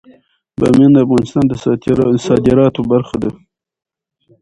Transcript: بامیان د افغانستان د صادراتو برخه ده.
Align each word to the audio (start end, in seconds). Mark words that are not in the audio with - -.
بامیان 0.59 0.91
د 0.93 0.97
افغانستان 1.05 1.45
د 1.49 1.53
صادراتو 2.27 2.81
برخه 2.91 3.15
ده. 3.23 3.31